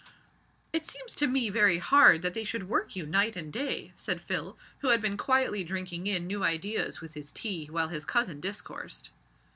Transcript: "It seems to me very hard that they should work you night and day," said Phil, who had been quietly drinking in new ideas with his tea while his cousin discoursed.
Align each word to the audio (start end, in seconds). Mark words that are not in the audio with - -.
"It 0.73 0.87
seems 0.87 1.13
to 1.13 1.27
me 1.27 1.51
very 1.51 1.77
hard 1.77 2.23
that 2.23 2.33
they 2.33 2.43
should 2.43 2.67
work 2.67 2.95
you 2.95 3.05
night 3.05 3.35
and 3.35 3.53
day," 3.53 3.93
said 3.95 4.19
Phil, 4.19 4.57
who 4.79 4.87
had 4.87 4.99
been 4.99 5.15
quietly 5.15 5.63
drinking 5.63 6.07
in 6.07 6.25
new 6.25 6.43
ideas 6.43 7.01
with 7.01 7.13
his 7.13 7.31
tea 7.31 7.67
while 7.67 7.89
his 7.89 8.03
cousin 8.03 8.39
discoursed. 8.39 9.11